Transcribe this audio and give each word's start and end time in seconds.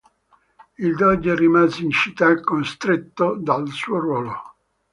Il 0.79 0.95
doge 0.95 1.31
rimase 1.35 1.83
in 1.83 1.91
città 1.91 2.39
costretto 2.41 3.35
dal 3.39 3.67
suo 3.67 3.99
ruolo. 3.99 4.55